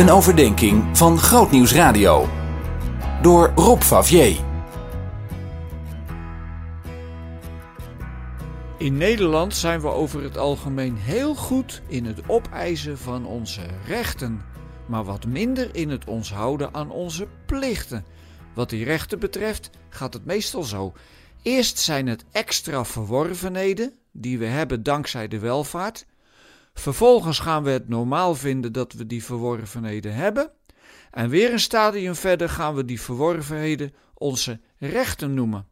[0.00, 2.28] Een overdenking van Grootnieuws Radio.
[3.22, 4.40] Door Rob Favier.
[8.78, 14.42] In Nederland zijn we over het algemeen heel goed in het opeisen van onze rechten,
[14.86, 18.04] maar wat minder in het ons houden aan onze plichten.
[18.54, 20.92] Wat die rechten betreft gaat het meestal zo.
[21.42, 26.06] Eerst zijn het extra verworvenheden die we hebben dankzij de welvaart.
[26.74, 30.52] Vervolgens gaan we het normaal vinden dat we die verworvenheden hebben.
[31.10, 35.68] En weer een stadium verder gaan we die verworvenheden onze rechten noemen.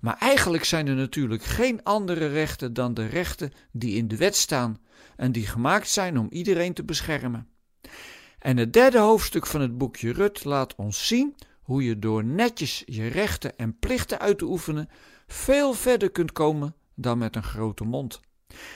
[0.00, 4.36] Maar eigenlijk zijn er natuurlijk geen andere rechten dan de rechten die in de wet
[4.36, 4.78] staan
[5.16, 7.48] en die gemaakt zijn om iedereen te beschermen.
[8.38, 12.82] En het derde hoofdstuk van het boekje Rut laat ons zien hoe je door netjes
[12.86, 14.88] je rechten en plichten uit te oefenen
[15.26, 18.20] veel verder kunt komen dan met een grote mond.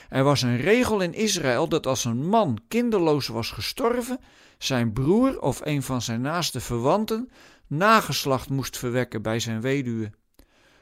[0.09, 4.19] Er was een regel in Israël dat als een man kinderloos was gestorven,
[4.57, 7.29] zijn broer of een van zijn naaste verwanten
[7.67, 10.11] nageslacht moest verwekken bij zijn weduwe.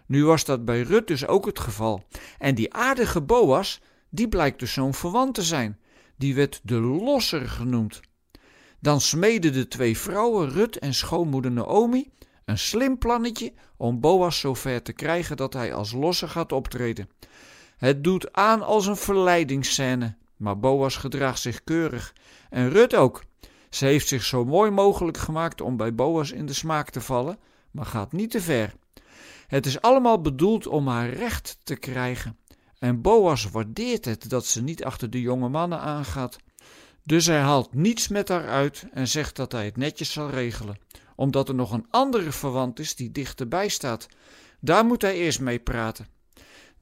[0.05, 2.03] Nu was dat bij Rut dus ook het geval.
[2.37, 5.79] En die aardige Boas, die blijkt dus zo'n verwant te zijn.
[6.17, 8.01] Die werd de losser genoemd.
[8.79, 12.11] Dan smeden de twee vrouwen, Rut en schoonmoeder Naomi,
[12.45, 17.09] een slim plannetje om Boas zover te krijgen dat hij als losser gaat optreden.
[17.77, 22.13] Het doet aan als een verleidingsscène, maar Boas gedraagt zich keurig.
[22.49, 23.23] En Rut ook.
[23.69, 27.37] Ze heeft zich zo mooi mogelijk gemaakt om bij Boas in de smaak te vallen,
[27.71, 28.73] maar gaat niet te ver.
[29.47, 32.37] Het is allemaal bedoeld om haar recht te krijgen.
[32.79, 36.37] En Boas waardeert het dat ze niet achter de jonge mannen aangaat.
[37.03, 40.79] Dus hij haalt niets met haar uit en zegt dat hij het netjes zal regelen,
[41.15, 44.07] omdat er nog een andere verwant is die dichterbij staat.
[44.59, 46.07] Daar moet hij eerst mee praten.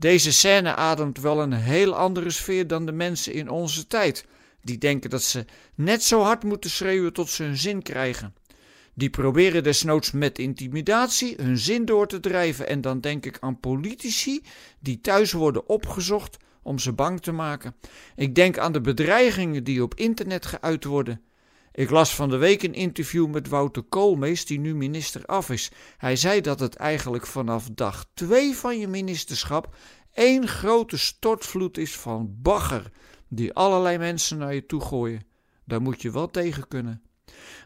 [0.03, 4.25] Deze scène ademt wel een heel andere sfeer dan de mensen in onze tijd,
[4.61, 5.45] die denken dat ze
[5.75, 8.35] net zo hard moeten schreeuwen tot ze hun zin krijgen.
[8.93, 13.59] Die proberen desnoods met intimidatie hun zin door te drijven en dan denk ik aan
[13.59, 14.44] politici
[14.79, 17.75] die thuis worden opgezocht om ze bang te maken.
[18.16, 21.22] Ik denk aan de bedreigingen die op internet geuit worden.
[21.75, 25.72] Ik las van de week een interview met Wouter Koolmees, die nu minister af is.
[25.97, 29.75] Hij zei dat het eigenlijk vanaf dag twee van je ministerschap
[30.13, 32.91] één grote stortvloed is van bagger,
[33.28, 35.25] die allerlei mensen naar je toe gooien.
[35.66, 37.01] Daar moet je wel tegen kunnen.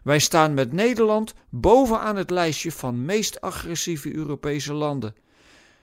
[0.03, 5.15] Wij staan met Nederland bovenaan het lijstje van meest agressieve Europese landen.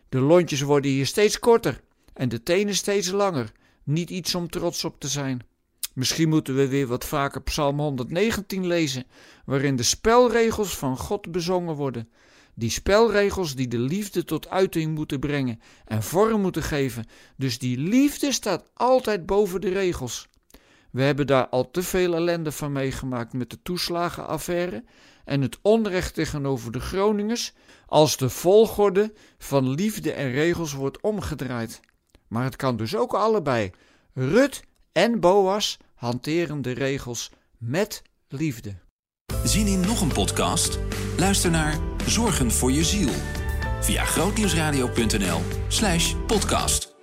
[0.08, 1.80] De lontjes worden hier steeds korter
[2.14, 3.52] en de tenen steeds langer.
[3.82, 5.46] Niet iets om trots op te zijn.
[5.94, 9.04] Misschien moeten we weer wat vaker Psalm 119 lezen,
[9.44, 12.08] waarin de spelregels van God bezongen worden.
[12.54, 17.06] Die spelregels die de liefde tot uiting moeten brengen en vorm moeten geven.
[17.36, 20.28] Dus die liefde staat altijd boven de regels.
[20.90, 24.84] We hebben daar al te veel ellende van meegemaakt met de toeslagenaffaire
[25.24, 27.52] en het onrecht tegenover de Groningers
[27.86, 31.80] als de volgorde van liefde en regels wordt omgedraaid.
[32.28, 33.70] Maar het kan dus ook allebei.
[34.12, 34.62] Rut
[34.94, 38.74] en Boas hanteren de regels met liefde.
[39.44, 40.78] Zien in nog een podcast?
[41.18, 43.12] Luister naar Zorgen voor je ziel
[43.80, 46.93] via grootnieuwsradio.nl/podcast.